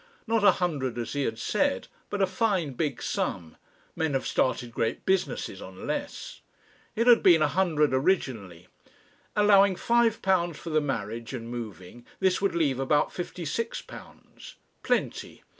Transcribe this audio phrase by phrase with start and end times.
[0.25, 3.55] Not a hundred as he had said, but a fine big sum
[3.95, 6.41] men have started great businesses on less.
[6.95, 8.67] It had been a hundred originally.
[9.35, 14.53] Allowing five pounds for the marriage and moving, this would leave about £56.
[14.81, 15.43] Plenty.